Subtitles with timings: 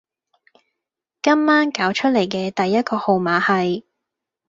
[1.21, 3.83] 今晚攪出黎嘅第一個號碼係